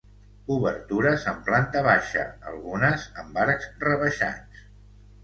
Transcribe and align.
Obertures 0.53 1.27
en 1.31 1.43
planta 1.49 1.83
baixa 1.87 2.23
algunes 2.53 3.05
amb 3.25 3.39
arcs 3.43 3.69
rebaixats. 3.85 4.65